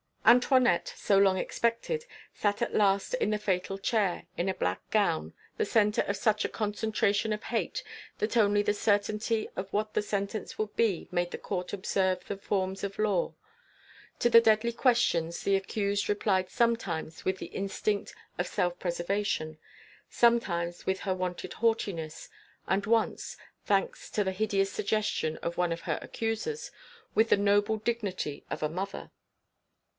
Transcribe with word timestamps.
Antoinette, 0.25 0.93
so 0.95 1.17
long 1.17 1.37
expected, 1.37 2.05
sat 2.33 2.61
at 2.61 2.73
last 2.73 3.13
in 3.15 3.31
the 3.31 3.37
fatal 3.37 3.77
chair, 3.77 4.25
in 4.37 4.47
a 4.49 4.53
black 4.53 4.79
gown, 4.89 5.33
the 5.57 5.65
centre 5.65 6.01
of 6.03 6.15
such 6.15 6.45
a 6.45 6.49
concentration 6.49 7.33
of 7.33 7.43
hate 7.45 7.83
that 8.17 8.37
only 8.37 8.61
the 8.63 8.73
certainty 8.73 9.47
of 9.55 9.71
what 9.73 9.93
the 9.93 10.01
sentence 10.01 10.57
would 10.57 10.73
be 10.75 11.07
made 11.11 11.29
the 11.29 11.37
court 11.37 11.73
observe 11.73 12.25
the 12.25 12.37
forms 12.37 12.83
of 12.83 12.97
law. 12.97 13.35
To 14.19 14.29
the 14.29 14.41
deadly 14.41 14.71
questions 14.71 15.43
the 15.43 15.55
accused 15.55 16.07
replied 16.07 16.49
sometimes 16.49 17.25
with 17.25 17.37
the 17.37 17.47
instinct 17.47 18.15
of 18.39 18.47
self 18.47 18.79
preservation, 18.79 19.59
sometimes 20.09 20.85
with 20.85 21.01
her 21.01 21.13
wonted 21.13 21.53
haughtiness, 21.53 22.29
and 22.67 22.85
once, 22.85 23.37
thanks 23.65 24.09
to 24.11 24.23
the 24.23 24.31
hideous 24.31 24.71
suggestion 24.71 25.37
of 25.37 25.57
one 25.57 25.71
of 25.73 25.81
her 25.81 25.99
accusers, 26.01 26.71
with 27.13 27.29
the 27.29 27.37
noble 27.37 27.77
dignity 27.77 28.45
of 28.49 28.63
a 28.63 28.69
mother. 28.69 29.11